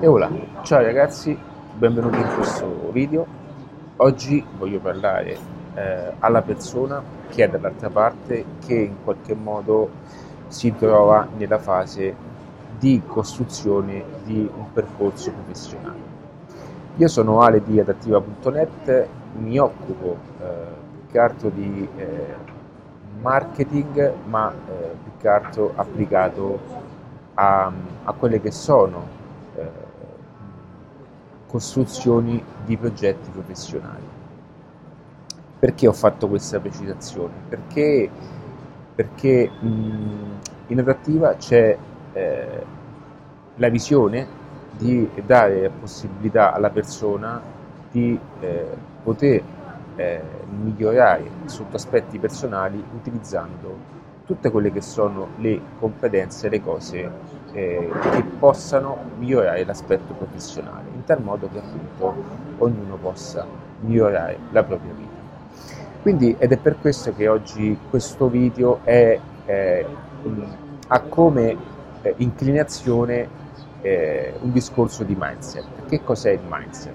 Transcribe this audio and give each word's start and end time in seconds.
E 0.00 0.08
ora, 0.08 0.28
ciao 0.62 0.82
ragazzi, 0.82 1.38
benvenuti 1.72 2.18
in 2.18 2.28
questo 2.34 2.90
video. 2.90 3.24
Oggi 3.98 4.44
voglio 4.58 4.80
parlare 4.80 5.38
eh, 5.74 6.12
alla 6.18 6.42
persona 6.42 7.00
che 7.28 7.44
è 7.44 7.48
dall'altra 7.48 7.90
parte, 7.90 8.44
che 8.66 8.74
in 8.74 9.04
qualche 9.04 9.34
modo 9.34 9.88
si 10.48 10.74
trova 10.76 11.28
nella 11.36 11.60
fase 11.60 12.12
di 12.76 13.02
costruzione 13.06 14.02
di 14.24 14.50
un 14.52 14.72
percorso 14.72 15.30
professionale. 15.30 16.00
Io 16.96 17.08
sono 17.08 17.40
Ale 17.40 17.62
di 17.62 17.78
adattiva.net, 17.78 19.06
mi 19.38 19.58
occupo 19.58 20.16
eh, 20.40 20.44
più 20.90 21.06
che 21.12 21.18
altro 21.20 21.50
di 21.50 21.88
eh, 21.96 22.34
marketing, 23.20 24.12
ma 24.26 24.52
eh, 24.52 24.96
più 25.04 25.12
che 25.18 25.28
altro 25.28 25.72
applicato 25.76 26.58
a, 27.34 27.70
a 28.02 28.12
quelle 28.12 28.40
che 28.40 28.50
sono 28.50 29.22
eh, 29.56 29.83
costruzioni 31.54 32.42
di 32.64 32.76
progetti 32.76 33.30
professionali. 33.30 34.02
Perché 35.60 35.86
ho 35.86 35.92
fatto 35.92 36.26
questa 36.26 36.58
precisazione? 36.58 37.32
Perché, 37.48 38.10
perché 38.92 39.48
mh, 39.48 40.38
in 40.66 40.80
adattiva 40.80 41.36
c'è 41.36 41.78
eh, 42.12 42.64
la 43.54 43.68
visione 43.68 44.26
di 44.76 45.08
dare 45.24 45.62
la 45.62 45.70
possibilità 45.70 46.52
alla 46.52 46.70
persona 46.70 47.40
di 47.88 48.18
eh, 48.40 48.66
poter 49.04 49.40
eh, 49.94 50.22
migliorare 50.60 51.30
sotto 51.44 51.76
aspetti 51.76 52.18
personali 52.18 52.82
utilizzando 52.96 53.92
tutte 54.26 54.50
quelle 54.50 54.72
che 54.72 54.80
sono 54.80 55.28
le 55.36 55.60
competenze, 55.78 56.48
le 56.48 56.60
cose 56.60 57.10
eh, 57.52 57.90
che 58.10 58.22
possano 58.40 58.98
migliorare 59.18 59.64
l'aspetto 59.64 60.14
professionale, 60.14 60.93
tal 61.04 61.22
modo 61.22 61.48
che 61.50 61.58
appunto 61.58 62.14
ognuno 62.58 62.96
possa 62.96 63.46
migliorare 63.80 64.38
la 64.50 64.62
propria 64.62 64.92
vita. 64.92 65.22
Quindi, 66.02 66.36
ed 66.38 66.52
è 66.52 66.58
per 66.58 66.78
questo 66.78 67.14
che 67.14 67.28
oggi 67.28 67.78
questo 67.88 68.28
video 68.28 68.80
è, 68.84 69.18
eh, 69.46 69.86
ha 70.88 71.00
come 71.00 71.56
eh, 72.02 72.14
inclinazione 72.18 73.26
eh, 73.80 74.34
un 74.40 74.52
discorso 74.52 75.02
di 75.04 75.16
mindset. 75.18 75.64
Che 75.88 76.02
cos'è 76.02 76.30
il 76.30 76.42
mindset? 76.46 76.94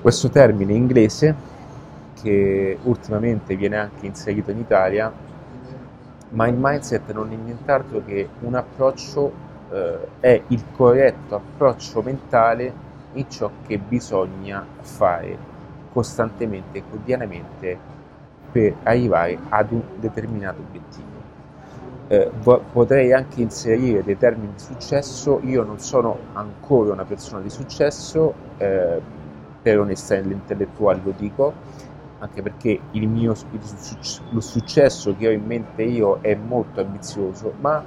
Questo 0.00 0.28
termine 0.30 0.72
inglese, 0.72 1.34
che 2.20 2.78
ultimamente 2.84 3.56
viene 3.56 3.76
anche 3.76 4.06
inserito 4.06 4.50
in 4.50 4.58
Italia, 4.58 5.12
ma 6.30 6.46
il 6.46 6.56
mindset 6.56 7.12
non 7.12 7.32
è 7.32 7.36
nient'altro 7.36 8.02
che 8.04 8.28
un 8.40 8.54
approccio, 8.54 9.32
eh, 9.70 9.98
è 10.20 10.42
il 10.48 10.64
corretto 10.74 11.36
approccio 11.36 12.02
mentale 12.02 12.84
in 13.14 13.28
ciò 13.30 13.50
che 13.66 13.78
bisogna 13.78 14.64
fare 14.80 15.54
costantemente 15.92 16.78
e 16.78 16.82
quotidianamente 16.88 17.78
per 18.52 18.74
arrivare 18.82 19.38
ad 19.48 19.72
un 19.72 19.82
determinato 19.96 20.60
obiettivo. 20.60 21.14
Eh, 22.08 22.30
potrei 22.72 23.12
anche 23.12 23.40
inserire 23.40 24.04
dei 24.04 24.16
termini 24.16 24.52
di 24.52 24.60
successo, 24.60 25.40
io 25.42 25.64
non 25.64 25.80
sono 25.80 26.18
ancora 26.34 26.92
una 26.92 27.04
persona 27.04 27.40
di 27.40 27.50
successo, 27.50 28.32
eh, 28.58 29.00
per 29.60 29.80
onestà 29.80 30.14
intellettuale 30.14 31.00
lo 31.02 31.12
dico, 31.16 31.52
anche 32.18 32.42
perché 32.42 32.80
il 32.92 33.08
mio 33.08 33.34
lo 34.30 34.40
successo 34.40 35.16
che 35.16 35.26
ho 35.26 35.32
in 35.32 35.44
mente 35.44 35.82
io 35.82 36.18
è 36.20 36.34
molto 36.36 36.80
ambizioso, 36.80 37.52
ma 37.58 37.82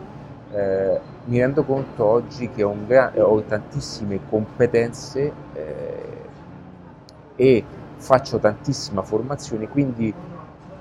eh, 0.51 0.99
mi 1.25 1.39
rendo 1.39 1.63
conto 1.63 2.03
oggi 2.05 2.49
che 2.49 2.63
ho, 2.63 2.75
gran, 2.85 3.11
ho 3.17 3.41
tantissime 3.43 4.19
competenze 4.29 5.31
eh, 5.53 6.27
e 7.35 7.63
faccio 7.97 8.39
tantissima 8.39 9.01
formazione, 9.03 9.67
quindi 9.67 10.13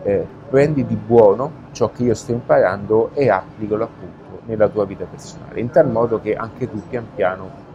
eh, 0.02 0.26
prendi 0.48 0.86
di 0.86 0.94
buono 0.94 1.66
ciò 1.72 1.90
che 1.90 2.04
io 2.04 2.14
sto 2.14 2.32
imparando 2.32 3.10
e 3.14 3.28
applicalo 3.28 3.84
appunto 3.84 4.40
nella 4.46 4.68
tua 4.68 4.84
vita 4.84 5.04
personale, 5.04 5.60
in 5.60 5.70
tal 5.70 5.88
modo 5.90 6.20
che 6.20 6.34
anche 6.34 6.68
tu 6.70 6.82
pian 6.88 7.06
piano 7.14 7.66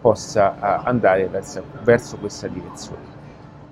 possa 0.00 0.82
andare 0.84 1.26
verso, 1.26 1.64
verso 1.82 2.16
questa 2.18 2.46
direzione. 2.48 3.17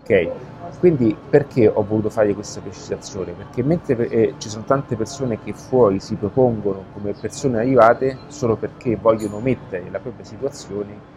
Ok? 0.07 0.31
Quindi 0.79 1.17
perché 1.29 1.67
ho 1.67 1.83
voluto 1.85 2.11
fare 2.11 2.33
questa 2.33 2.61
precisazione? 2.61 3.33
Perché 3.33 3.65
mentre 3.65 4.09
eh, 4.09 4.35
ci 4.39 4.49
sono 4.49 4.65
tante 4.65 4.95
persone 4.95 5.43
che 5.43 5.53
fuori 5.53 5.99
si 5.99 6.15
propongono 6.15 6.85
come 6.93 7.13
persone 7.13 7.59
arrivate 7.59 8.19
solo 8.29 8.55
perché 8.57 8.95
vogliono 8.95 9.41
mettere 9.41 9.91
la 9.91 9.99
propria 9.99 10.25
situazione, 10.25 11.15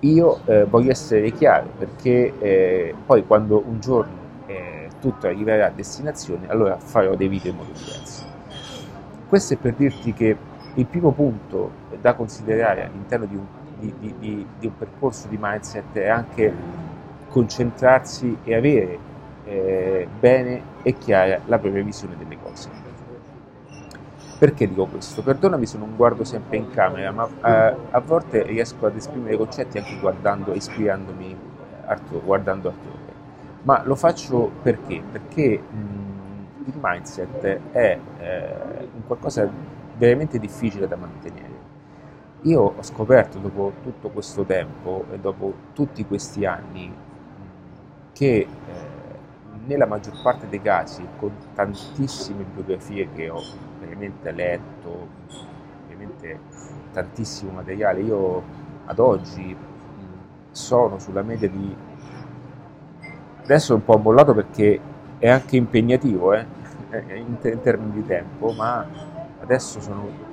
io 0.00 0.40
eh, 0.46 0.64
voglio 0.64 0.90
essere 0.90 1.30
chiaro 1.32 1.68
perché 1.78 2.32
eh, 2.38 2.94
poi 3.06 3.24
quando 3.26 3.62
un 3.64 3.78
giorno 3.80 4.12
eh, 4.46 4.88
tutto 5.00 5.26
arriverà 5.26 5.66
a 5.66 5.70
destinazione, 5.70 6.48
allora 6.48 6.78
farò 6.78 7.14
dei 7.14 7.28
video 7.28 7.52
in 7.52 7.58
modo 7.58 7.72
diverso. 7.72 8.24
Questo 9.28 9.54
è 9.54 9.56
per 9.56 9.74
dirti 9.74 10.12
che 10.12 10.36
il 10.74 10.86
primo 10.86 11.12
punto 11.12 11.70
da 12.00 12.14
considerare 12.14 12.86
all'interno 12.86 13.26
di 13.26 13.36
un, 13.36 13.44
di, 13.78 14.14
di, 14.18 14.46
di 14.58 14.66
un 14.66 14.76
percorso 14.76 15.28
di 15.28 15.36
mindset 15.38 15.96
è 15.96 16.08
anche 16.08 16.88
concentrarsi 17.30 18.38
e 18.44 18.54
avere 18.54 18.98
eh, 19.44 20.06
bene 20.18 20.62
e 20.82 20.98
chiara 20.98 21.40
la 21.46 21.58
propria 21.58 21.82
visione 21.82 22.16
delle 22.16 22.36
cose. 22.42 22.68
Perché 24.38 24.66
dico 24.66 24.86
questo? 24.86 25.22
Perdonami 25.22 25.66
se 25.66 25.76
non 25.76 25.94
guardo 25.96 26.24
sempre 26.24 26.56
in 26.56 26.70
camera, 26.70 27.10
ma 27.10 27.26
eh, 27.26 27.76
a 27.90 28.00
volte 28.00 28.42
riesco 28.42 28.86
ad 28.86 28.96
esprimere 28.96 29.36
concetti 29.36 29.76
anche 29.76 29.98
guardando, 29.98 30.54
ispirandomi 30.54 31.36
altrove, 31.84 32.24
guardando 32.24 32.68
altrove. 32.68 33.12
Ma 33.62 33.82
lo 33.84 33.94
faccio 33.94 34.50
perché? 34.62 35.02
Perché 35.12 35.58
mh, 35.58 36.68
il 36.68 36.74
mindset 36.80 37.60
è 37.72 37.98
eh, 38.18 38.88
qualcosa 39.06 39.48
veramente 39.98 40.38
difficile 40.38 40.88
da 40.88 40.96
mantenere. 40.96 41.58
Io 42.42 42.62
ho 42.74 42.82
scoperto 42.82 43.38
dopo 43.38 43.74
tutto 43.82 44.08
questo 44.08 44.44
tempo 44.44 45.04
e 45.12 45.18
dopo 45.18 45.52
tutti 45.74 46.06
questi 46.06 46.46
anni 46.46 46.90
che 48.12 48.36
eh, 48.36 48.48
nella 49.66 49.86
maggior 49.86 50.20
parte 50.22 50.48
dei 50.48 50.60
casi, 50.60 51.06
con 51.18 51.32
tantissime 51.54 52.44
biografie 52.44 53.08
che 53.12 53.28
ho 53.28 53.42
veramente 53.78 54.30
letto, 54.32 55.08
ovviamente 55.84 56.40
tantissimo 56.92 57.52
materiale, 57.52 58.00
io 58.00 58.42
ad 58.86 58.98
oggi 58.98 59.56
sono 60.50 60.98
sulla 60.98 61.22
media 61.22 61.48
di... 61.48 61.76
Adesso 63.42 63.72
è 63.72 63.76
un 63.76 63.84
po' 63.84 63.98
bollato 63.98 64.34
perché 64.34 64.80
è 65.18 65.28
anche 65.28 65.56
impegnativo 65.56 66.32
eh, 66.34 66.46
in, 67.14 67.38
in 67.42 67.60
termini 67.60 67.92
di 67.92 68.06
tempo, 68.06 68.52
ma 68.52 68.86
adesso 69.40 69.80
sono 69.80 70.28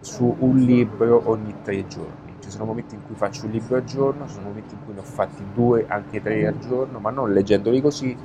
su 0.00 0.34
un 0.38 0.58
libro 0.58 1.22
ogni 1.26 1.54
tre 1.62 1.86
giorni 1.86 2.29
ci 2.50 2.56
sono 2.56 2.64
momenti 2.66 2.96
in 2.96 3.02
cui 3.06 3.14
faccio 3.14 3.46
un 3.46 3.52
libro 3.52 3.76
al 3.76 3.84
giorno, 3.84 4.26
ci 4.26 4.34
sono 4.34 4.48
momenti 4.48 4.74
in 4.74 4.84
cui 4.84 4.92
ne 4.92 5.00
ho 5.00 5.04
fatti 5.04 5.42
due, 5.54 5.86
anche 5.88 6.20
tre 6.20 6.46
al 6.46 6.58
giorno, 6.58 6.98
ma 6.98 7.10
non 7.10 7.32
leggendoli 7.32 7.80
così, 7.80 8.16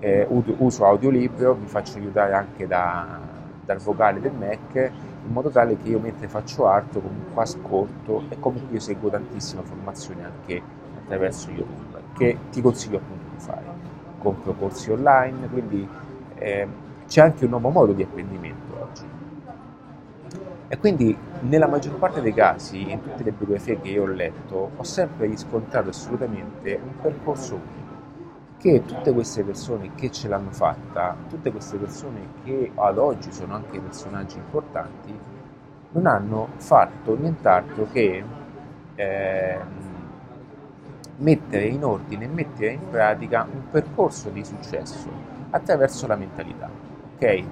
eh, 0.00 0.26
uso 0.28 0.84
audiolibro, 0.84 1.54
mi 1.54 1.66
faccio 1.66 1.98
aiutare 1.98 2.34
anche 2.34 2.66
da, 2.66 3.20
dal 3.64 3.78
vocale 3.78 4.20
del 4.20 4.32
Mac, 4.32 4.74
in 4.74 5.32
modo 5.32 5.50
tale 5.50 5.76
che 5.76 5.88
io 5.88 6.00
mentre 6.00 6.26
faccio 6.26 6.66
altro 6.66 7.00
comunque 7.00 7.42
ascolto 7.42 8.24
e 8.28 8.38
comunque 8.40 8.74
io 8.74 8.80
seguo 8.80 9.08
tantissima 9.08 9.62
formazione 9.62 10.24
anche 10.24 10.60
attraverso 11.02 11.50
YouTube, 11.50 12.02
che 12.14 12.36
ti 12.50 12.60
consiglio 12.60 12.96
appunto 12.96 13.24
di 13.32 13.40
fare. 13.40 13.78
Compro 14.18 14.52
corsi 14.54 14.90
online, 14.90 15.48
quindi 15.48 15.88
eh, 16.34 16.66
c'è 17.06 17.20
anche 17.22 17.44
un 17.44 17.50
nuovo 17.50 17.70
modo 17.70 17.92
di 17.92 18.02
apprendimento 18.02 18.69
e 20.72 20.78
quindi 20.78 21.18
nella 21.40 21.66
maggior 21.66 21.98
parte 21.98 22.20
dei 22.20 22.32
casi, 22.32 22.92
in 22.92 23.02
tutte 23.02 23.24
le 23.24 23.32
biografie 23.32 23.80
che 23.80 23.88
io 23.88 24.04
ho 24.04 24.06
letto, 24.06 24.70
ho 24.76 24.82
sempre 24.84 25.26
riscontrato 25.26 25.88
assolutamente 25.88 26.78
un 26.80 26.92
percorso 27.00 27.54
unico, 27.54 28.56
che 28.56 28.84
tutte 28.86 29.12
queste 29.12 29.42
persone 29.42 29.96
che 29.96 30.12
ce 30.12 30.28
l'hanno 30.28 30.52
fatta, 30.52 31.16
tutte 31.28 31.50
queste 31.50 31.76
persone 31.76 32.20
che 32.44 32.70
ad 32.72 32.98
oggi 32.98 33.32
sono 33.32 33.56
anche 33.56 33.80
personaggi 33.80 34.36
importanti, 34.36 35.12
non 35.90 36.06
hanno 36.06 36.50
fatto 36.58 37.16
nient'altro 37.18 37.88
che 37.90 38.22
eh, 38.94 39.58
mettere 41.16 41.64
in 41.64 41.82
ordine 41.82 42.28
mettere 42.28 42.74
in 42.74 42.88
pratica 42.88 43.44
un 43.52 43.62
percorso 43.72 44.28
di 44.28 44.44
successo 44.44 45.10
attraverso 45.50 46.06
la 46.06 46.14
mentalità. 46.14 46.70
Ok? 47.16 47.44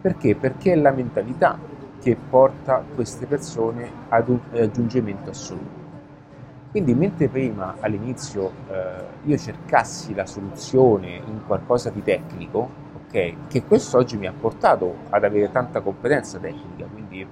Perché? 0.00 0.34
Perché 0.34 0.72
è 0.72 0.76
la 0.76 0.90
mentalità 0.90 1.74
che 2.06 2.16
porta 2.30 2.84
queste 2.94 3.26
persone 3.26 3.90
ad 4.10 4.28
un 4.28 4.38
raggiungimento 4.52 5.30
assoluto. 5.30 5.84
Quindi 6.70 6.94
mentre 6.94 7.26
prima 7.26 7.74
all'inizio 7.80 8.52
eh, 8.70 9.04
io 9.24 9.36
cercassi 9.36 10.14
la 10.14 10.24
soluzione 10.24 11.16
in 11.16 11.40
qualcosa 11.44 11.90
di 11.90 12.04
tecnico, 12.04 12.84
Okay? 13.08 13.36
Che 13.48 13.62
questo 13.62 13.98
oggi 13.98 14.16
mi 14.16 14.26
ha 14.26 14.32
portato 14.32 14.96
ad 15.10 15.22
avere 15.22 15.50
tanta 15.52 15.80
competenza 15.80 16.38
tecnica, 16.38 16.86
quindi 16.86 17.26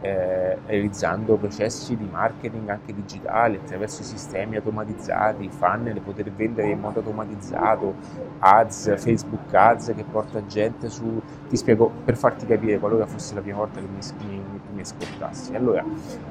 eh, 0.00 0.58
realizzando 0.66 1.36
processi 1.36 1.96
di 1.96 2.06
marketing 2.10 2.68
anche 2.68 2.92
digitali 2.92 3.56
attraverso 3.56 4.02
sistemi 4.02 4.56
automatizzati, 4.56 5.48
funnel, 5.48 6.00
poter 6.00 6.32
vendere 6.32 6.70
in 6.70 6.80
modo 6.80 6.98
automatizzato, 6.98 7.94
ads, 8.40 9.00
Facebook 9.00 9.54
ads 9.54 9.92
che 9.94 10.04
porta 10.04 10.44
gente 10.46 10.88
su... 10.88 11.22
Ti 11.50 11.56
spiego 11.56 11.90
per 12.04 12.16
farti 12.16 12.46
capire 12.46 12.78
qualora 12.78 13.06
fosse 13.06 13.34
la 13.34 13.40
prima 13.40 13.56
volta 13.56 13.80
che 13.80 13.86
mi, 13.86 13.98
mi, 14.28 14.60
mi 14.72 14.80
ascoltassi. 14.82 15.52
Allora, 15.56 15.84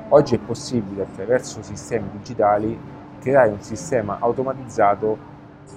oggi 0.07 0.35
è 0.35 0.39
possibile 0.39 1.01
attraverso 1.01 1.61
sistemi 1.61 2.07
digitali 2.13 2.79
creare 3.19 3.49
un 3.49 3.59
sistema 3.59 4.15
automatizzato 4.21 5.17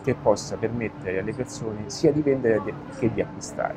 che 0.04 0.14
possa 0.14 0.56
permettere 0.56 1.18
alle 1.18 1.32
persone 1.32 1.90
sia 1.90 2.12
di 2.12 2.22
vendere 2.22 2.62
che 2.96 3.12
di 3.12 3.20
acquistare. 3.20 3.74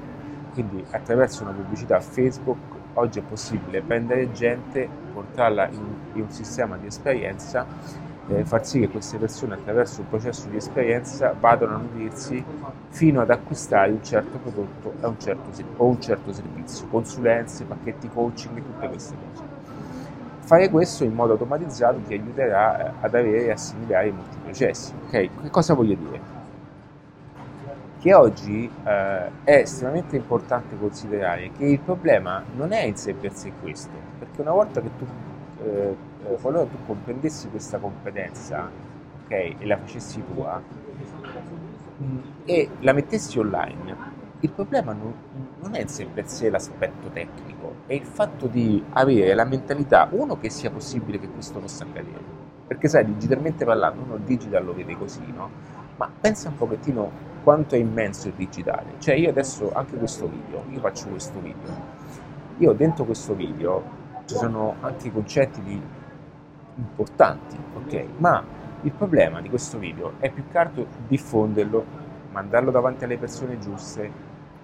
Quindi 0.54 0.86
attraverso 0.92 1.42
una 1.42 1.54
pubblicità 1.54 2.00
Facebook 2.00 2.58
oggi 2.94 3.18
è 3.18 3.24
possibile 3.24 3.82
prendere 3.82 4.32
gente, 4.34 4.88
portarla 5.14 5.68
in, 5.70 5.84
in 6.14 6.22
un 6.22 6.30
sistema 6.30 6.78
di 6.78 6.86
esperienza, 6.86 7.66
eh, 8.28 8.44
far 8.44 8.66
sì 8.66 8.80
che 8.80 8.90
queste 8.90 9.18
persone 9.18 9.54
attraverso 9.54 10.02
un 10.02 10.10
processo 10.10 10.48
di 10.50 10.58
esperienza 10.58 11.36
vadano 11.40 11.76
a 11.76 11.78
nutrirsi 11.78 12.44
fino 12.90 13.22
ad 13.22 13.30
acquistare 13.30 13.92
un 13.92 14.04
certo 14.04 14.38
prodotto 14.38 14.94
un 15.02 15.20
certo, 15.20 15.50
o 15.78 15.86
un 15.86 16.02
certo 16.02 16.34
servizio, 16.34 16.88
consulenze, 16.88 17.66
pacchetti 17.66 18.10
coaching 18.10 18.58
e 18.58 18.62
tutte 18.62 18.88
queste 18.88 19.16
cose. 19.16 19.44
Fare 20.40 20.70
questo 20.70 21.04
in 21.04 21.14
modo 21.14 21.34
automatizzato 21.34 22.00
ti 22.08 22.14
aiuterà 22.14 22.88
eh, 22.88 22.92
ad 23.02 23.16
avere 23.16 23.46
e 23.46 23.52
assimilare 23.52 24.12
molti 24.12 24.38
processi. 24.44 24.94
Okay? 25.08 25.30
Che 25.42 25.50
cosa 25.50 25.74
voglio 25.74 25.96
dire? 25.96 26.34
che 28.06 28.14
oggi 28.14 28.70
eh, 28.84 29.32
è 29.44 29.56
estremamente 29.56 30.16
importante 30.16 30.78
considerare 30.78 31.50
che 31.58 31.66
il 31.66 31.80
problema 31.80 32.44
non 32.56 32.72
è 32.72 32.84
in 32.84 32.96
sé 32.96 33.16
per 33.16 33.34
sé 33.34 33.52
questo, 33.60 33.90
perché 34.20 34.42
una 34.42 34.52
volta 34.52 34.80
che 34.80 34.90
tu, 34.96 35.08
eh, 35.64 35.96
eh 36.28 36.36
qualora 36.42 36.66
tu 36.66 36.78
comprendessi 36.86 37.50
questa 37.50 37.78
competenza 37.78 38.70
okay, 39.26 39.56
e 39.60 39.66
la 39.66 39.78
facessi 39.78 40.24
tua. 40.34 40.62
E 42.46 42.70
la 42.80 42.94
mettessi 42.94 43.40
online, 43.40 43.96
il 44.42 44.52
problema 44.52 44.94
non, 44.94 45.14
non 45.62 45.76
è 45.76 45.86
sé 45.88 46.06
per 46.06 46.26
l'aspetto 46.52 47.08
tecnico, 47.10 47.76
è 47.88 47.94
il 47.94 48.06
fatto 48.06 48.48
di 48.48 48.84
avere 48.94 49.34
la 49.34 49.46
mentalità, 49.46 50.08
uno, 50.12 50.38
che 50.38 50.50
sia 50.50 50.70
possibile 50.70 51.20
che 51.20 51.30
questo 51.30 51.60
possa 51.60 51.86
accadere, 51.86 52.20
perché 52.68 52.88
sai, 52.88 53.06
digitalmente 53.06 53.64
parlando, 53.64 54.02
uno 54.04 54.16
il 54.16 54.22
digital 54.22 54.66
lo 54.66 54.74
vede 54.74 54.98
così, 54.98 55.24
no? 55.34 55.50
Ma 55.96 56.12
pensa 56.20 56.50
un 56.50 56.56
pochettino 56.58 57.10
quanto 57.44 57.76
è 57.76 57.78
immenso 57.78 58.28
il 58.28 58.34
digitale. 58.34 58.96
Cioè 58.98 59.16
io 59.16 59.30
adesso 59.30 59.72
anche 59.74 59.96
questo 59.96 60.28
video, 60.28 60.66
io 60.70 60.80
faccio 60.80 61.08
questo 61.08 61.40
video, 61.40 61.74
io 62.58 62.74
dentro 62.74 63.06
questo 63.06 63.34
video 63.34 64.04
ci 64.26 64.36
sono 64.36 64.76
anche 64.82 65.12
concetti 65.12 65.62
di 65.62 65.82
importanti, 66.76 67.58
ok? 67.76 68.06
Ma 68.18 68.44
il 68.82 68.92
problema 68.92 69.42
di 69.42 69.50
questo 69.50 69.78
video 69.78 70.14
è 70.20 70.30
più 70.30 70.44
che 70.50 70.58
altro 70.58 70.86
diffonderlo, 71.08 71.84
mandarlo 72.32 72.72
davanti 72.72 73.04
alle 73.04 73.18
persone 73.18 73.58
giuste, 73.60 74.12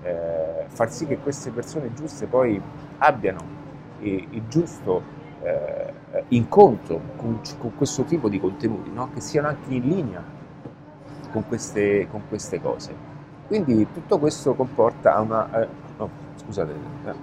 eh, 0.03 0.65
far 0.67 0.91
sì 0.91 1.05
che 1.07 1.17
queste 1.17 1.51
persone 1.51 1.93
giuste 1.93 2.27
poi 2.27 2.61
abbiano 2.99 3.39
il, 3.99 4.27
il 4.31 4.43
giusto 4.47 5.19
eh, 5.43 5.93
incontro 6.29 7.01
con, 7.15 7.39
con, 7.57 7.75
questo 7.75 8.03
tipo 8.03 8.29
di 8.29 8.39
contenuti, 8.39 8.91
no? 8.91 9.09
che 9.13 9.21
siano 9.21 9.47
anche 9.47 9.73
in 9.73 9.87
linea 9.87 10.23
con 11.31 11.47
queste, 11.47 12.07
con 12.09 12.21
queste 12.27 12.61
cose. 12.61 13.09
Quindi 13.47 13.87
tutto 13.91 14.19
questo 14.19 14.53
comporta 14.53 15.19
una... 15.19 15.61
Eh, 15.61 15.67
no, 15.97 16.09
scusate, 16.35 16.71
eh, 17.05 17.13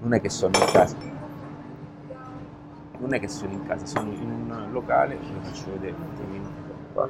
non 0.00 0.14
è 0.14 0.20
che 0.20 0.28
sono 0.28 0.56
in 0.58 0.72
casa, 0.72 0.96
non 3.04 3.12
è 3.12 3.20
che 3.20 3.28
sono 3.28 3.52
in 3.52 3.66
casa, 3.66 3.84
sono 3.84 4.10
in 4.12 4.30
un 4.30 4.68
locale, 4.72 5.16
vi 5.16 5.38
faccio 5.42 5.72
vedere 5.72 5.94
un 5.94 6.02
attimino 6.10 6.48
qua, 6.94 7.06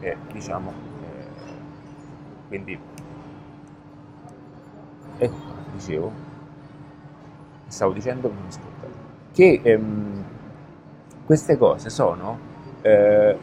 che 0.00 0.16
diciamo, 0.32 0.72
eh, 1.02 1.26
quindi, 2.48 2.78
ecco, 5.18 5.34
dicevo, 5.72 6.10
stavo 7.66 7.92
dicendo, 7.92 8.32
non 8.32 8.46
ascoltate, 8.46 8.92
che 9.32 9.60
ehm, 9.62 10.24
queste 11.26 11.58
cose 11.58 11.90
sono 11.90 12.38
eh, 12.80 13.38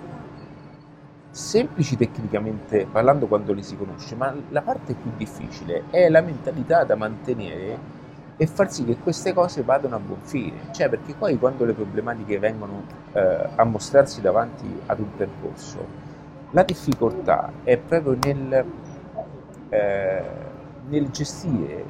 semplici 1.30 1.96
tecnicamente 1.96 2.88
parlando 2.92 3.28
quando 3.28 3.54
li 3.54 3.62
si 3.62 3.78
conosce, 3.78 4.16
ma 4.16 4.36
la 4.50 4.64
parte 4.64 4.96
più 4.96 5.12
difficile 5.16 5.84
è 5.92 6.10
la 6.10 6.22
mentalità 6.22 6.84
da 6.86 6.96
mantenere 6.96 7.93
e 8.44 8.48
far 8.48 8.70
sì 8.70 8.84
che 8.84 8.98
queste 8.98 9.32
cose 9.32 9.62
vadano 9.62 9.96
a 9.96 10.00
buon 10.00 10.20
fine, 10.22 10.74
cioè 10.74 10.90
perché 10.90 11.14
poi 11.18 11.40
quando 11.40 11.64
le 11.64 11.72
problematiche 11.72 12.40
vengono 12.40 12.84
eh, 13.14 13.48
a 13.56 13.64
mostrarsi 13.64 14.20
davanti 14.20 14.82
ad 14.86 15.00
un 15.00 15.16
percorso, 15.16 15.88
la 16.52 16.64
difficoltà 16.64 17.50
è 17.64 17.78
proprio 17.78 18.18
nel, 18.22 18.66
eh, 19.70 20.24
nel 20.90 21.10
gestire 21.10 21.86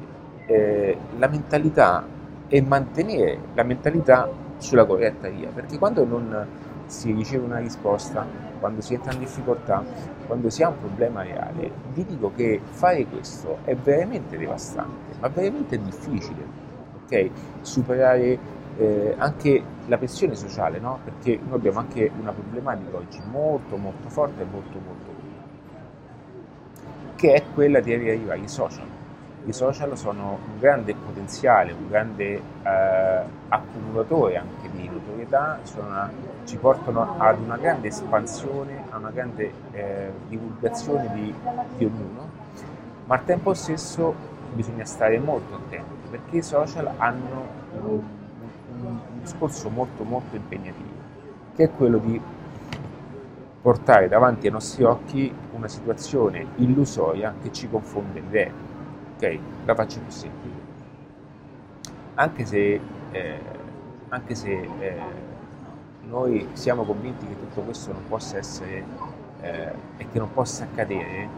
eh, 0.46 0.96
la 1.18 1.26
mentalità 1.26 2.06
e 2.46 2.62
mantenere 2.62 3.36
la 3.54 3.64
mentalità 3.64 4.28
sulla 4.58 4.84
corretta 4.84 5.28
via, 5.28 5.48
perché 5.52 5.76
quando 5.76 6.04
non 6.04 6.46
si 6.86 7.12
riceve 7.12 7.44
una 7.44 7.58
risposta, 7.58 8.26
quando 8.60 8.80
si 8.80 8.94
entra 8.94 9.12
in 9.12 9.18
difficoltà, 9.18 9.82
quando 10.26 10.50
si 10.50 10.62
ha 10.62 10.68
un 10.68 10.78
problema 10.78 11.22
reale, 11.22 11.70
vi 11.92 12.04
dico 12.04 12.32
che 12.34 12.60
fare 12.70 13.06
questo 13.06 13.58
è 13.64 13.74
veramente 13.74 14.36
devastante, 14.36 15.16
ma 15.20 15.28
veramente 15.28 15.80
difficile, 15.80 16.42
ok? 17.04 17.30
Superare 17.60 18.38
eh, 18.76 19.14
anche 19.18 19.62
la 19.86 19.98
pressione 19.98 20.34
sociale, 20.34 20.78
no? 20.78 20.98
Perché 21.04 21.38
noi 21.44 21.56
abbiamo 21.56 21.80
anche 21.80 22.10
una 22.18 22.32
problematica 22.32 22.96
oggi 22.96 23.20
molto 23.30 23.76
molto 23.76 24.08
forte 24.08 24.42
e 24.42 24.46
molto 24.50 24.78
molto 24.84 25.12
che 27.16 27.32
è 27.32 27.42
quella 27.54 27.80
di 27.80 27.92
arrivare 27.92 28.40
ai 28.40 28.48
social 28.48 28.86
i 29.46 29.52
social 29.52 29.96
sono 29.96 30.38
un 30.46 30.58
grande 30.58 30.94
potenziale, 30.94 31.72
un 31.72 31.88
grande 31.88 32.40
eh, 32.62 33.22
accumulatore 33.48 34.36
anche 34.38 34.68
notorietà, 35.24 35.58
una, 35.78 36.10
ci 36.44 36.56
portano 36.56 37.16
ad 37.18 37.40
una 37.40 37.56
grande 37.56 37.88
espansione, 37.88 38.84
a 38.90 38.98
una 38.98 39.10
grande 39.10 39.52
eh, 39.72 40.12
divulgazione 40.28 41.10
di, 41.14 41.34
di, 41.76 41.84
ognuno, 41.84 42.28
ma 43.06 43.16
al 43.16 43.24
tempo 43.24 43.54
stesso 43.54 44.14
bisogna 44.52 44.84
stare 44.84 45.18
molto 45.18 45.56
attenti 45.56 46.08
perché 46.10 46.36
i 46.36 46.42
social 46.42 46.90
hanno 46.96 47.46
un, 47.80 47.88
un, 47.88 48.02
un 48.80 49.00
discorso 49.20 49.68
molto 49.68 50.04
molto 50.04 50.36
impegnativo, 50.36 50.90
che 51.56 51.64
è 51.64 51.70
quello 51.70 51.98
di 51.98 52.20
portare 53.60 54.08
davanti 54.08 54.46
ai 54.46 54.52
nostri 54.52 54.84
occhi 54.84 55.34
una 55.52 55.68
situazione 55.68 56.46
illusoria 56.56 57.34
che 57.42 57.50
ci 57.50 57.68
confonde 57.68 58.22
vero 58.28 58.72
ok, 59.16 59.38
la 59.64 59.74
faccio 59.74 60.00
più 60.00 60.10
semplice. 60.10 60.62
Anche 62.14 62.44
se, 62.44 62.80
eh, 63.10 63.40
anche 64.14 64.34
se 64.34 64.50
eh, 64.50 64.94
noi 66.08 66.48
siamo 66.52 66.84
convinti 66.84 67.26
che 67.26 67.38
tutto 67.38 67.62
questo 67.62 67.92
non 67.92 68.02
possa 68.08 68.38
essere 68.38 68.84
eh, 69.40 69.72
e 69.96 70.06
che 70.10 70.18
non 70.18 70.32
possa 70.32 70.64
accadere, 70.64 71.28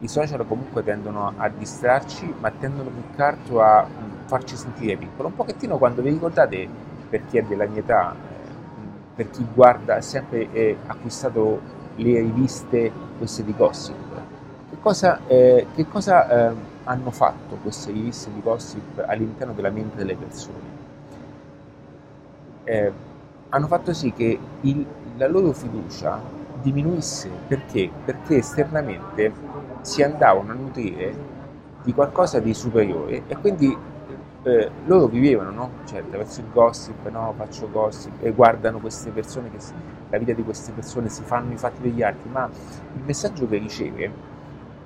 i 0.00 0.08
social 0.08 0.46
comunque 0.46 0.82
tendono 0.82 1.32
a 1.36 1.48
distrarci, 1.48 2.34
ma 2.40 2.50
tendono 2.50 2.90
più 2.90 3.02
che 3.14 3.22
altro 3.22 3.60
a 3.60 3.82
mh, 3.84 4.26
farci 4.26 4.56
sentire 4.56 4.96
piccolo. 4.96 5.28
Un 5.28 5.36
pochettino 5.36 5.78
quando 5.78 6.02
vi 6.02 6.10
ricordate, 6.10 6.68
per 7.08 7.26
chi 7.26 7.38
è 7.38 7.42
della 7.42 7.66
mia 7.66 7.80
età, 7.80 8.14
eh, 8.14 8.48
per 9.14 9.30
chi 9.30 9.46
guarda, 9.52 9.96
ha 9.96 10.00
sempre 10.00 10.50
eh, 10.52 10.76
acquistato 10.86 11.60
le 11.96 12.20
riviste, 12.20 12.90
queste 13.18 13.44
di 13.44 13.54
gossip. 13.54 13.94
Che 14.70 14.76
cosa, 14.80 15.20
eh, 15.26 15.66
che 15.74 15.86
cosa 15.88 16.48
ehm, 16.50 16.56
hanno 16.84 17.10
fatto 17.10 17.56
queste 17.62 17.92
riviste 17.92 18.32
di 18.32 18.40
gossip 18.40 19.04
all'interno 19.06 19.52
della 19.52 19.70
mente 19.70 19.96
delle 19.96 20.16
persone? 20.16 20.79
Eh, 22.64 22.92
hanno 23.48 23.66
fatto 23.66 23.92
sì 23.92 24.12
che 24.12 24.38
il, 24.60 24.86
la 25.16 25.28
loro 25.28 25.52
fiducia 25.52 26.20
diminuisse 26.62 27.30
perché? 27.48 27.90
Perché 28.04 28.36
esternamente 28.36 29.32
si 29.80 30.02
andavano 30.02 30.52
a 30.52 30.54
nutrire 30.54 31.38
di 31.82 31.92
qualcosa 31.94 32.38
di 32.38 32.52
superiore 32.52 33.22
e 33.26 33.36
quindi 33.36 33.76
eh, 34.42 34.70
loro 34.86 35.06
vivevano, 35.06 35.50
no? 35.50 35.70
Cioè, 35.84 36.00
attraverso 36.00 36.40
il 36.40 36.46
gossip, 36.52 37.08
no? 37.10 37.34
Faccio 37.36 37.70
gossip 37.70 38.22
e 38.22 38.32
guardano 38.32 38.78
queste 38.78 39.10
persone, 39.10 39.50
che, 39.50 39.58
la 40.08 40.18
vita 40.18 40.32
di 40.32 40.42
queste 40.42 40.72
persone, 40.72 41.08
si 41.08 41.22
fanno 41.22 41.52
i 41.52 41.56
fatti 41.56 41.82
degli 41.82 42.02
altri, 42.02 42.28
ma 42.30 42.48
il 42.94 43.02
messaggio 43.04 43.46
che 43.46 43.58
riceve 43.58 44.10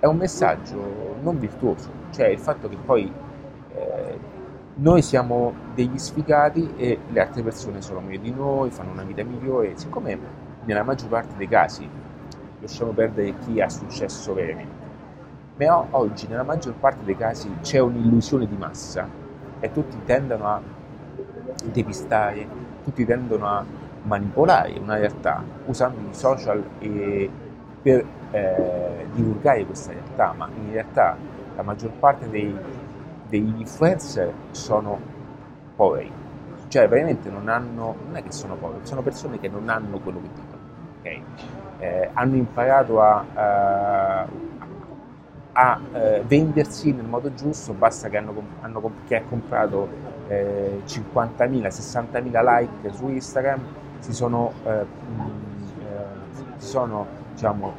è 0.01 0.07
un 0.07 0.17
messaggio 0.17 1.17
non 1.23 1.39
virtuoso, 1.39 1.89
cioè 2.11 2.27
il 2.27 2.39
fatto 2.39 2.69
che 2.69 2.77
poi 2.85 3.11
noi 4.77 5.03
siamo 5.03 5.53
degli 5.75 5.99
sfigati 5.99 6.75
e 6.77 6.99
le 7.09 7.21
altre 7.21 7.43
persone 7.43 7.81
sono 7.81 8.01
meglio 8.01 8.21
di 8.21 8.33
noi, 8.33 8.71
fanno 8.71 8.91
una 8.91 9.05
vita 9.05 9.23
migliore, 9.23 9.77
siccome 9.77 10.19
nella 10.65 10.83
maggior 10.83 11.09
parte 11.11 11.37
dei 11.37 11.47
casi 11.47 11.89
lasciamo 12.61 12.91
perdere 12.93 13.35
chi 13.39 13.61
ha 13.61 13.69
successo 13.69 14.35
veramente. 14.35 14.83
Ma 15.57 15.87
oggi 15.91 16.27
nella 16.27 16.43
maggior 16.43 16.75
parte 16.75 17.05
dei 17.05 17.17
casi 17.17 17.49
c'è 17.61 17.79
un'illusione 17.79 18.47
di 18.47 18.57
massa 18.57 19.09
e 19.61 19.71
tutti 19.71 19.97
tendono 20.05 20.47
a 20.49 20.61
depistare, 21.65 22.47
tutti 22.83 23.05
tendono 23.05 23.47
a 23.47 23.65
manipolare 24.03 24.77
una 24.79 24.97
realtà 24.97 25.43
usando 25.67 26.01
i 26.01 26.15
social 26.15 26.63
per 26.81 28.05
eh, 28.33 29.07
divulgare 29.13 29.65
questa 29.65 29.93
realtà, 29.93 30.35
ma 30.37 30.49
in 30.57 30.73
realtà 30.73 31.17
la 31.55 31.63
maggior 31.63 31.93
parte 31.93 32.29
dei, 32.29 32.53
degli 33.35 33.59
influencer 33.59 34.33
sono 34.53 35.01
poveri, 35.75 36.11
cioè 36.69 36.89
veramente 36.89 37.29
non 37.29 37.49
hanno, 37.49 37.97
non 38.07 38.17
è 38.17 38.23
che 38.23 38.31
sono 38.31 38.55
poveri, 38.55 38.87
sono 38.87 39.03
persone 39.03 39.41
che 39.41 39.49
non 39.49 39.69
hanno 39.69 39.99
quello 39.99 40.21
che 40.21 40.29
dicono, 40.33 40.63
okay? 41.01 41.23
eh, 41.79 42.11
hanno 42.13 42.37
imparato 42.37 43.01
a, 43.01 43.25
a, 43.35 44.27
a 45.53 45.81
eh, 45.93 46.23
vendersi 46.25 46.93
nel 46.93 47.07
modo 47.07 47.35
giusto, 47.35 47.73
basta 47.73 48.09
che 48.09 48.19
hanno, 48.19 48.35
hanno 48.61 48.93
che 49.05 49.17
ha 49.17 49.23
comprato 49.23 49.89
eh, 50.29 50.83
50.000, 50.87 51.71
60.000 51.71 52.61
like 52.61 52.93
su 52.93 53.09
Instagram, 53.09 53.61
si 53.99 54.13
sono, 54.13 54.53
eh, 54.65 54.85
mh, 54.85 55.31
eh, 55.83 56.53
si 56.59 56.69
sono 56.69 57.07
diciamo, 57.33 57.73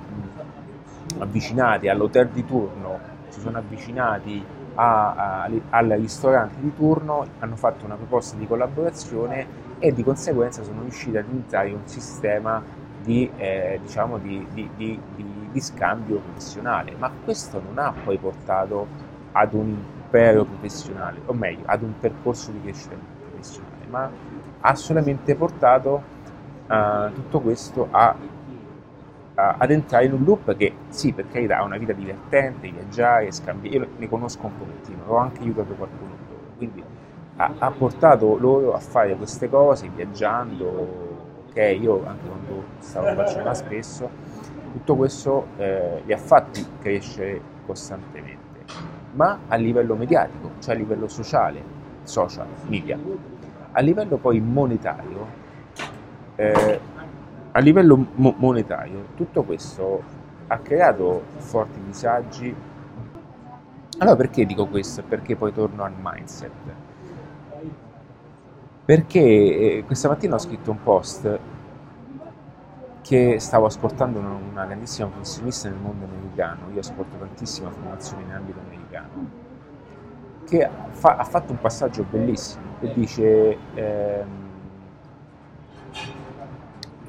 mh, 1.17 1.21
avvicinati 1.21 1.87
all'hotel 1.87 2.27
di 2.27 2.45
turno, 2.45 2.99
si 3.29 3.39
sono 3.39 3.57
avvicinati 3.57 4.54
a, 4.75 5.43
a, 5.43 5.49
al 5.69 5.89
ristorante 5.89 6.59
di 6.59 6.73
turno, 6.75 7.25
hanno 7.39 7.55
fatto 7.55 7.85
una 7.85 7.95
proposta 7.95 8.35
di 8.37 8.45
collaborazione 8.45 9.63
e 9.79 9.93
di 9.93 10.03
conseguenza 10.03 10.63
sono 10.63 10.81
riusciti 10.81 11.17
ad 11.17 11.25
iniziare 11.29 11.71
un 11.71 11.85
sistema 11.85 12.61
di, 13.01 13.29
eh, 13.37 13.79
diciamo 13.81 14.17
di, 14.17 14.45
di, 14.53 14.69
di, 14.75 14.99
scambio 15.61 16.17
professionale, 16.17 16.95
ma 16.97 17.09
questo 17.23 17.61
non 17.61 17.77
ha 17.77 17.93
poi 18.03 18.17
portato 18.17 18.87
ad 19.31 19.53
un 19.53 19.77
impero 20.15 20.43
professionale, 20.43 21.21
o 21.25 21.33
meglio, 21.33 21.63
ad 21.65 21.81
un 21.81 21.93
percorso 21.97 22.51
di 22.51 22.61
crescita 22.61 22.95
professionale, 23.29 23.85
ma 23.89 24.09
ha 24.59 24.75
solamente 24.75 25.33
portato 25.35 26.01
uh, 26.67 27.13
tutto 27.13 27.39
questo 27.39 27.87
a, 27.91 28.15
ad 29.35 29.69
entrare 29.69 30.05
in 30.05 30.13
un 30.13 30.23
loop 30.23 30.55
che 30.55 30.73
sì, 30.89 31.11
per 31.11 31.27
carità, 31.29 31.57
ha 31.57 31.63
una 31.63 31.77
vita 31.77 31.93
divertente, 31.93 32.69
viaggiare, 32.69 33.31
scambiare, 33.31 33.77
io 33.77 33.87
ne 33.97 34.09
conosco 34.09 34.45
un 34.45 34.57
pochettino, 34.57 35.03
ho 35.07 35.17
anche 35.17 35.41
aiutato 35.41 35.73
qualcuno, 35.73 36.11
quindi 36.57 36.81
ha, 37.37 37.51
ha 37.57 37.71
portato 37.71 38.37
loro 38.37 38.73
a 38.73 38.79
fare 38.79 39.15
queste 39.15 39.49
cose 39.49 39.89
viaggiando, 39.93 40.65
ok, 41.49 41.77
io 41.79 42.05
anche 42.05 42.25
quando 42.27 42.63
stavo 42.79 43.13
facendo 43.13 43.53
spesso, 43.53 44.09
tutto 44.71 44.95
questo 44.95 45.47
eh, 45.57 46.01
li 46.05 46.13
ha 46.13 46.17
fatti 46.17 46.65
crescere 46.79 47.41
costantemente, 47.65 48.63
ma 49.13 49.39
a 49.47 49.55
livello 49.55 49.95
mediatico, 49.95 50.51
cioè 50.59 50.75
a 50.75 50.77
livello 50.77 51.07
sociale, 51.07 51.61
social, 52.03 52.47
media. 52.67 52.97
A 53.77 53.81
livello 53.81 54.15
poi 54.15 54.39
monetario, 54.39 55.27
eh, 56.35 56.79
a 57.55 57.59
livello 57.59 57.97
mo- 58.15 58.35
monetario, 58.37 59.07
tutto 59.15 59.43
questo 59.43 60.03
ha 60.47 60.57
creato 60.59 61.23
forti 61.37 61.79
disagi. 61.83 62.53
Allora 63.97 64.15
perché 64.17 64.45
dico 64.45 64.67
questo? 64.67 65.03
Perché 65.03 65.35
poi 65.35 65.53
torno 65.53 65.83
al 65.83 65.93
mindset 65.99 66.51
perché 68.85 69.19
eh, 69.19 69.83
questa 69.83 70.07
mattina 70.07 70.35
ho 70.35 70.37
scritto 70.37 70.69
un 70.69 70.83
post 70.83 71.39
che 73.01 73.39
stavo 73.39 73.65
ascoltando 73.65 74.19
una, 74.19 74.37
una 74.51 74.65
grandissima 74.65 75.07
professionista 75.07 75.69
nel 75.69 75.77
mondo 75.79 76.05
americano, 76.05 76.71
io 76.71 76.79
ascolto 76.79 77.17
tantissima 77.17 77.69
formazione 77.71 78.23
in 78.23 78.31
ambito 78.31 78.59
americano, 78.59 79.29
che 80.45 80.69
fa, 80.91 81.15
ha 81.15 81.23
fatto 81.23 81.51
un 81.51 81.59
passaggio 81.59 82.05
bellissimo 82.07 82.77
e 82.81 82.93
dice 82.93 83.57
ehm, 83.73 84.27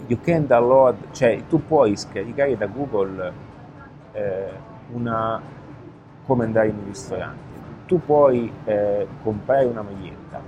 you 0.09 0.21
can 0.21 0.47
download, 0.47 1.11
cioè 1.13 1.43
tu 1.49 1.65
puoi 1.65 1.97
scaricare 1.97 2.57
da 2.57 2.67
Google 2.67 3.33
eh, 4.13 4.51
una 4.93 5.41
come 6.27 6.45
andare 6.45 6.69
in 6.69 6.77
un 6.79 6.87
ristorante, 6.87 7.55
tu 7.87 8.01
puoi 8.05 8.53
eh, 8.65 9.07
comprare 9.23 9.65
una 9.65 9.83
maglietta, 9.83 10.41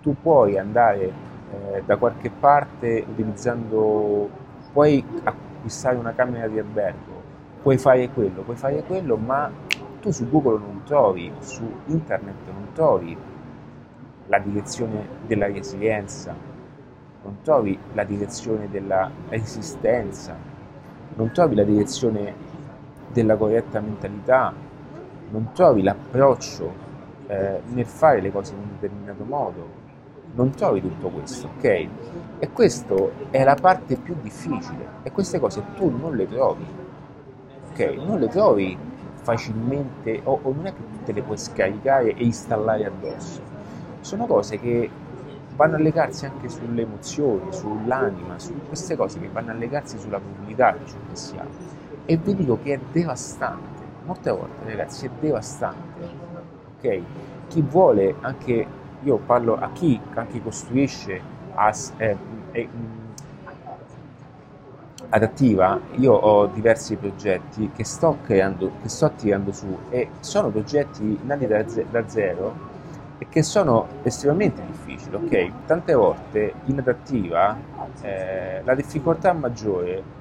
tu 0.00 0.16
puoi 0.20 0.58
andare 0.58 1.12
eh, 1.52 1.82
da 1.84 1.96
qualche 1.96 2.30
parte 2.30 3.04
utilizzando, 3.06 4.28
puoi 4.72 5.04
acquistare 5.24 5.96
una 5.96 6.14
camera 6.14 6.48
di 6.48 6.58
albergo, 6.58 7.22
puoi 7.60 7.76
fare 7.76 8.08
quello, 8.08 8.40
puoi 8.42 8.56
fare 8.56 8.82
quello, 8.84 9.16
ma 9.16 9.50
tu 10.00 10.10
su 10.10 10.28
Google 10.30 10.60
non 10.60 10.82
trovi, 10.84 11.30
su 11.40 11.62
internet 11.86 12.36
non 12.46 12.68
trovi 12.72 13.16
la 14.26 14.38
direzione 14.38 15.06
della 15.26 15.46
resilienza, 15.46 16.34
non 17.22 17.38
trovi 17.42 17.78
la 17.94 18.04
direzione 18.04 18.68
della 18.70 19.10
resistenza, 19.28 20.36
non 21.14 21.30
trovi 21.32 21.54
la 21.54 21.64
direzione 21.64 22.34
della 23.12 23.36
corretta 23.36 23.80
mentalità, 23.80 24.52
non 25.30 25.50
trovi 25.52 25.82
l'approccio 25.82 26.86
eh, 27.26 27.60
nel 27.66 27.86
fare 27.86 28.20
le 28.20 28.30
cose 28.30 28.52
in 28.52 28.60
un 28.60 28.68
determinato 28.78 29.24
modo, 29.24 29.86
non 30.34 30.50
trovi 30.50 30.80
tutto 30.80 31.08
questo, 31.08 31.48
ok? 31.56 31.64
E 32.38 32.50
questa 32.52 32.94
è 33.30 33.42
la 33.42 33.56
parte 33.56 33.96
più 33.96 34.14
difficile 34.22 34.86
e 35.02 35.10
queste 35.10 35.38
cose 35.38 35.62
tu 35.74 35.90
non 35.90 36.14
le 36.14 36.26
trovi, 36.26 36.64
ok? 37.72 37.80
Non 38.04 38.18
le 38.20 38.28
trovi 38.28 38.76
facilmente 39.16 40.20
o, 40.24 40.38
o 40.42 40.52
non 40.52 40.66
è 40.66 40.72
che 40.72 40.80
te 41.04 41.12
le 41.12 41.22
puoi 41.22 41.36
scaricare 41.36 42.14
e 42.14 42.24
installare 42.24 42.86
addosso. 42.86 43.40
Sono 44.00 44.26
cose 44.26 44.58
che 44.58 44.88
vanno 45.58 45.74
a 45.74 45.80
legarsi 45.80 46.24
anche 46.24 46.48
sulle 46.48 46.82
emozioni, 46.82 47.52
sull'anima, 47.52 48.38
su 48.38 48.54
queste 48.68 48.94
cose 48.94 49.18
che 49.18 49.28
vanno 49.28 49.50
a 49.50 49.54
legarsi 49.54 49.98
sulla 49.98 50.20
comunità 50.20 50.70
di 50.70 50.86
ciò 50.88 50.96
che 51.08 51.16
siamo. 51.16 51.50
E 52.04 52.16
vi 52.16 52.36
dico 52.36 52.60
che 52.62 52.74
è 52.74 52.80
devastante, 52.92 53.82
molte 54.04 54.30
volte 54.30 54.64
ragazzi 54.64 55.06
è 55.06 55.10
devastante, 55.18 56.08
ok? 56.76 57.02
Chi 57.48 57.60
vuole 57.62 58.14
anche 58.20 58.66
io 59.02 59.16
parlo 59.16 59.58
a 59.58 59.70
chi 59.72 60.00
anche 60.14 60.40
costruisce 60.40 61.20
as, 61.54 61.92
eh, 61.96 62.16
eh, 62.52 62.68
adattiva, 65.08 65.80
io 65.96 66.12
ho 66.12 66.46
diversi 66.46 66.94
progetti 66.94 67.72
che 67.74 67.82
sto 67.82 68.18
creando, 68.22 68.70
che 68.80 68.88
sto 68.88 69.10
tirando 69.16 69.50
su 69.50 69.76
e 69.90 70.08
sono 70.20 70.50
progetti 70.50 71.18
nati 71.24 71.48
da 71.48 72.08
zero 72.08 72.76
e 73.18 73.26
che 73.28 73.42
sono 73.42 73.86
estremamente 74.02 74.62
difficili, 74.64 75.16
ok? 75.16 75.66
Tante 75.66 75.92
volte 75.94 76.54
in 76.66 76.78
adattiva 76.78 77.56
eh, 78.02 78.62
la 78.64 78.74
difficoltà 78.74 79.32
maggiore 79.32 80.16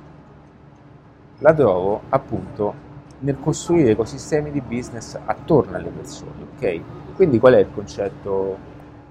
la 1.40 1.54
trovo 1.54 2.02
appunto 2.10 2.86
nel 3.20 3.40
costruire 3.40 3.92
ecosistemi 3.92 4.52
di 4.52 4.62
business 4.62 5.18
attorno 5.26 5.78
alle 5.78 5.90
persone, 5.90 6.46
ok? 6.56 6.82
Quindi 7.16 7.40
qual 7.40 7.54
è 7.54 7.60
il 7.60 7.68
concetto? 7.74 8.58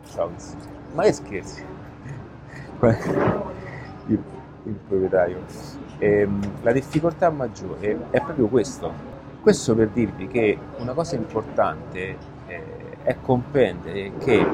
Ciao, 0.09 0.31
ma 0.95 1.02
che 1.02 1.12
scherzi? 1.12 1.64
il, 4.07 4.23
il 4.64 4.75
proprietario. 4.88 5.45
Ehm, 5.99 6.40
la 6.62 6.73
difficoltà 6.73 7.31
maggiore 7.31 8.07
è 8.11 8.21
proprio 8.21 8.47
questo. 8.49 9.14
Questo 9.40 9.75
per 9.75 9.88
dirvi 9.88 10.26
che 10.26 10.59
una 10.78 10.93
cosa 10.93 11.14
importante 11.16 12.35
è 13.06 13.16
comprendere 13.22 14.16
che 14.18 14.46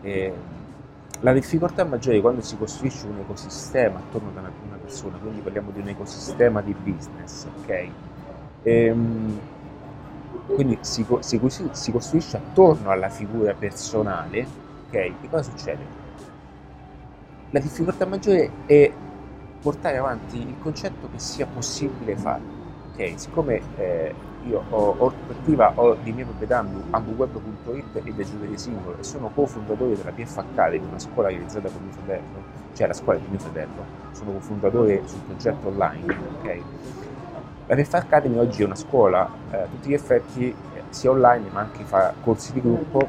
eh, 0.00 0.32
la 1.20 1.32
difficoltà 1.34 1.84
maggiore 1.84 2.22
quando 2.22 2.40
si 2.40 2.56
costruisce 2.56 3.06
un 3.06 3.18
ecosistema 3.18 3.98
attorno 3.98 4.30
a 4.34 4.40
una 4.40 4.76
persona, 4.80 5.18
quindi 5.18 5.40
parliamo 5.40 5.70
di 5.72 5.80
un 5.80 5.88
ecosistema 5.88 6.62
di 6.62 6.74
business, 6.74 7.44
ok? 7.44 7.88
Ehm, 8.62 9.40
quindi 10.46 10.78
si, 10.80 11.04
si, 11.20 11.40
si, 11.72 11.92
costruisce 11.92 12.36
attorno 12.38 12.88
alla 12.90 13.10
figura 13.10 13.52
personale, 13.52 14.46
ok? 14.86 14.90
Che 14.90 15.28
cosa 15.28 15.42
succede? 15.42 16.04
La 17.50 17.60
difficoltà 17.60 18.06
maggiore 18.06 18.50
è 18.64 18.90
portare 19.60 19.98
avanti 19.98 20.38
il 20.38 20.56
concetto 20.60 21.10
che 21.12 21.18
sia 21.18 21.46
possibile 21.46 22.16
farlo, 22.16 22.46
ok? 22.92 23.12
Siccome 23.16 23.60
eh, 23.76 24.14
io 24.48 24.64
ho, 24.70 24.94
ho, 24.98 25.12
ho 25.74 25.96
di 26.02 26.12
mia 26.12 26.24
proprietà 26.24 26.64
ambuweb.it 26.90 28.02
e 28.04 28.24
Giulio 28.24 28.56
Singolo 28.56 28.98
e 28.98 29.02
sono 29.02 29.30
cofondatore 29.34 29.96
della 29.96 30.10
PF 30.10 30.38
Academy, 30.38 30.84
una 30.86 30.98
scuola 30.98 31.28
realizzata 31.28 31.68
con 31.68 31.82
mio 31.82 31.92
fratello, 31.92 32.42
cioè 32.74 32.86
la 32.86 32.92
scuola 32.92 33.18
di 33.18 33.26
mio 33.28 33.38
fratello, 33.38 33.84
sono 34.12 34.32
cofondatore 34.32 35.02
sul 35.06 35.20
progetto 35.20 35.68
online, 35.68 36.16
ok? 36.38 36.60
La 37.66 37.74
PF 37.74 37.94
Academy 37.94 38.38
oggi 38.38 38.62
è 38.62 38.64
una 38.64 38.76
scuola 38.76 39.28
eh, 39.50 39.56
a 39.56 39.66
tutti 39.66 39.88
gli 39.88 39.94
effetti 39.94 40.48
eh, 40.48 40.82
sia 40.90 41.10
online 41.10 41.48
ma 41.50 41.60
anche 41.60 41.82
fa 41.84 42.14
corsi 42.22 42.52
di 42.52 42.60
gruppo 42.60 43.08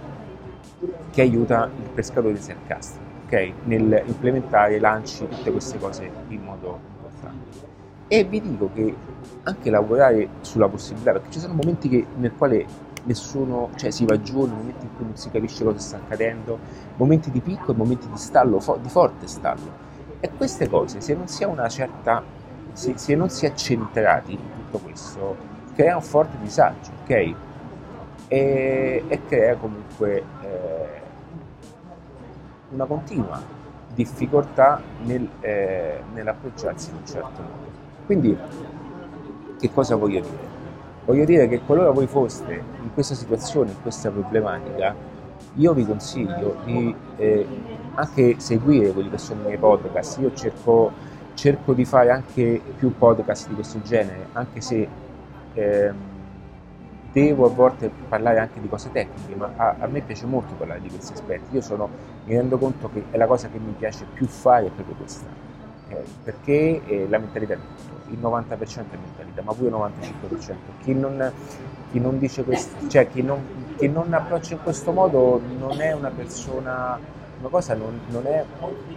che 1.12 1.22
aiuta 1.22 1.70
il 1.76 1.90
pescatore 1.90 2.34
di 2.34 2.42
sercastro 2.42 3.02
okay? 3.28 3.54
nel 3.64 4.04
implementare 4.06 4.80
lanci 4.80 5.28
tutte 5.28 5.52
queste 5.52 5.78
cose 5.78 6.10
in 6.30 6.42
modo. 6.42 6.97
E 8.10 8.24
vi 8.24 8.42
dico 8.42 8.70
che 8.74 8.96
anche 9.44 9.70
lavorare 9.70 10.30
sulla 10.42 10.68
possibilità, 10.68 11.12
perché 11.12 11.32
ci 11.32 11.40
sono 11.40 11.54
momenti 11.54 11.90
che, 11.90 12.06
nel 12.16 12.34
quale 12.34 12.66
nessuno, 13.04 13.70
cioè 13.76 13.90
si 13.92 14.06
va 14.06 14.22
giù, 14.22 14.46
momenti 14.46 14.86
in 14.86 14.96
cui 14.96 15.06
non 15.06 15.16
si 15.16 15.30
capisce 15.30 15.64
cosa 15.64 15.80
sta 15.80 15.98
accadendo, 15.98 16.58
momenti 16.96 17.32
di 17.32 17.42
picco 17.42 17.72
e 17.72 17.76
momenti 17.76 18.08
di 18.10 18.18
stallo, 18.18 18.62
di 18.82 18.90
forte 18.90 19.28
stallo. 19.28 19.86
E 20.20 20.30
queste 20.36 20.70
cose, 20.70 21.02
se 21.02 21.16
non 21.16 21.28
si 21.28 21.44
ha 21.44 21.48
una 21.48 21.68
certa, 21.68 22.24
se, 22.74 22.98
se 22.98 23.16
non 23.16 23.30
si 23.30 23.46
è 23.46 23.54
centrati 23.54 24.34
in 24.34 24.40
tutto 24.54 24.80
questo, 24.80 25.36
crea 25.76 25.96
un 25.96 26.02
forte 26.02 26.38
disagio, 26.42 26.92
ok? 27.04 27.36
E, 28.30 29.04
e 29.08 29.22
crea 29.28 29.56
comunque 29.56 30.24
eh, 30.42 31.02
una 32.70 32.86
continua 32.86 33.42
difficoltà 33.94 34.82
nel, 35.04 35.28
eh, 35.40 36.02
nell'approcciarsi 36.14 36.90
in 36.90 36.96
un 36.98 37.06
certo 37.06 37.42
modo. 37.42 37.67
Quindi, 38.08 38.38
che 39.60 39.72
cosa 39.74 39.98
voglio 39.98 40.22
dire? 40.22 40.56
Voglio 41.04 41.26
dire 41.26 41.50
che 41.50 41.60
qualora 41.60 41.92
voi 41.92 42.08
foste 42.08 42.54
in 42.82 42.94
questa 42.94 43.16
situazione, 43.16 43.72
in 43.72 43.82
questa 43.82 44.10
problematica, 44.10 44.96
io 45.56 45.74
vi 45.74 45.86
consiglio 45.86 46.56
di 46.64 46.96
eh, 47.18 47.46
anche 47.96 48.36
seguire 48.40 48.94
quelli 48.94 49.10
che 49.10 49.18
sono 49.18 49.42
i 49.42 49.46
miei 49.48 49.58
podcast. 49.58 50.20
Io 50.20 50.34
cerco, 50.34 50.90
cerco, 51.34 51.74
di 51.74 51.84
fare 51.84 52.12
anche 52.12 52.62
più 52.78 52.96
podcast 52.98 53.50
di 53.50 53.56
questo 53.56 53.82
genere, 53.82 54.28
anche 54.32 54.62
se 54.62 54.88
eh, 55.54 55.92
devo 57.12 57.46
a 57.46 57.50
volte 57.50 57.92
parlare 58.08 58.40
anche 58.40 58.62
di 58.62 58.70
cose 58.70 58.90
tecniche, 58.90 59.36
ma 59.36 59.52
a, 59.58 59.76
a, 59.80 59.88
me 59.88 60.00
piace 60.00 60.26
molto 60.26 60.54
parlare 60.54 60.80
di 60.80 60.88
questi 60.88 61.12
aspetti. 61.12 61.56
Io 61.56 61.62
sono, 61.62 61.90
mi 62.24 62.36
rendo 62.36 62.58
conto 62.58 62.90
che 62.90 63.04
è 63.12 63.18
la 63.18 63.28
cosa 63.28 63.50
che 63.50 63.58
mi 63.58 63.74
piace 63.78 64.06
più 64.14 64.28
fare 64.28 64.68
è 64.68 64.70
proprio 64.70 64.96
questa, 64.96 65.26
eh, 65.90 66.04
perché 66.24 66.82
eh, 66.86 67.08
la 67.10 67.18
mentalità 67.18 67.54
è 67.54 67.58
tutto 67.58 67.98
il 68.10 68.20
90% 68.20 68.58
è 68.58 68.98
mentalità, 68.98 69.42
ma 69.42 69.54
pure 69.54 69.70
il 69.70 69.76
95%. 69.76 70.56
Chi 70.84 70.94
non, 70.94 71.32
chi 71.92 72.00
non 72.00 72.20
dice 72.20 72.44
questo, 72.44 72.88
cioè 72.88 73.10
chi 73.10 73.22
non, 73.22 73.76
chi 73.78 73.88
non, 73.88 74.14
approccia 74.14 74.54
in 74.54 74.62
questo 74.62 74.92
modo 74.92 75.42
non 75.58 75.80
è 75.82 75.92
una 75.94 76.10
persona, 76.10 77.00
una 77.40 77.50
cosa 77.50 77.76
non, 77.76 78.00
non, 78.08 78.26
è, 78.26 78.46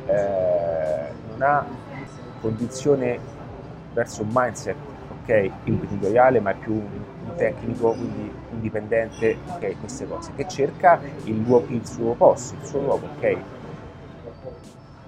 eh, 0.07 1.13
non 1.31 1.43
ha 1.43 1.65
condizione 2.41 3.19
verso 3.93 4.23
un 4.23 4.29
mindset 4.33 4.77
ok, 5.23 5.51
imprenditoriale, 5.65 6.41
ma 6.41 6.51
è 6.51 6.55
più 6.55 6.73
un 6.73 7.35
tecnico, 7.37 7.93
quindi 7.93 8.31
indipendente, 8.53 9.39
ok, 9.47 9.81
queste 9.81 10.07
cose, 10.07 10.33
che 10.35 10.47
cerca 10.49 11.01
il, 11.25 11.43
luogo, 11.43 11.67
il 11.69 11.87
suo 11.87 12.15
posto, 12.15 12.55
il 12.61 12.67
suo 12.67 12.81
luogo, 12.81 13.07
ok? 13.17 13.37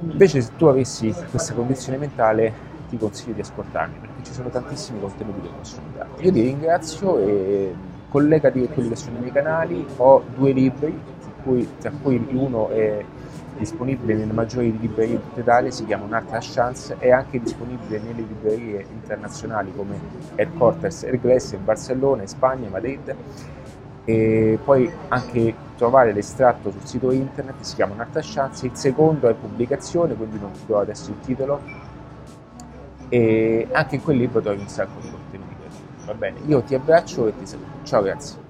Invece 0.02 0.40
se 0.40 0.50
tu 0.56 0.66
avessi 0.66 1.14
questa 1.30 1.54
condizione 1.54 1.97
mentale 1.97 2.71
ti 2.88 2.99
consiglio 2.99 3.35
di 3.35 3.40
ascoltarmi 3.40 3.99
perché 3.99 4.23
ci 4.25 4.32
sono 4.32 4.49
tantissimi 4.49 5.00
contenuti 5.00 5.40
che 5.42 5.49
possono 5.56 5.87
darti. 5.94 6.25
Io 6.25 6.32
ti 6.32 6.42
ringrazio 6.42 7.18
e 7.18 7.75
collegati 8.09 8.59
con 8.59 8.68
quelli 8.75 8.88
che 8.88 8.97
sono 8.97 9.16
i 9.16 9.21
miei 9.21 9.32
canali, 9.32 9.87
ho 9.97 10.23
due 10.35 10.52
libri, 10.52 11.00
cui, 11.42 11.68
tra 11.78 11.90
cui 11.90 12.25
uno 12.32 12.68
è 12.71 13.04
disponibile 13.56 14.14
nelle 14.14 14.32
maggiori 14.32 14.76
librerie 14.78 15.16
di 15.16 15.23
tutta 15.23 15.40
Italia, 15.40 15.71
si 15.71 15.85
chiama 15.85 16.04
Un'altra 16.04 16.38
chance, 16.40 16.97
è 16.99 17.11
anche 17.11 17.40
disponibile 17.40 18.00
nelle 18.00 18.23
librerie 18.23 18.87
internazionali 18.90 19.73
come 19.75 19.97
Headquarters 20.35 21.04
Ergles 21.04 21.52
in 21.52 21.64
Barcellona, 21.64 22.23
in 22.23 22.28
Spagna, 22.28 22.68
Madrid 22.68 23.14
e 24.04 24.59
poi 24.62 24.90
anche 25.09 25.54
trovare 25.76 26.12
l'estratto 26.12 26.71
sul 26.71 26.85
sito 26.85 27.11
internet, 27.11 27.61
si 27.61 27.75
chiama 27.75 27.94
Un'altra 27.94 28.21
chance, 28.23 28.66
il 28.66 28.75
secondo 28.75 29.28
è 29.28 29.35
pubblicazione, 29.35 30.14
quindi 30.14 30.38
non 30.38 30.52
ti 30.52 30.61
do 30.66 30.78
adesso 30.78 31.11
il 31.11 31.21
titolo, 31.21 31.61
e 33.09 33.68
anche 33.73 33.97
in 33.97 34.02
quel 34.02 34.16
libro 34.16 34.40
trovi 34.40 34.61
un 34.61 34.68
sacco 34.68 35.00
di 35.00 35.11
contenuti 35.11 35.52
va 36.04 36.14
bene? 36.14 36.40
Io 36.47 36.62
ti 36.62 36.75
abbraccio 36.75 37.26
e 37.28 37.37
ti 37.38 37.47
saluto. 37.47 37.71
Ciao 37.85 38.02
grazie 38.02 38.42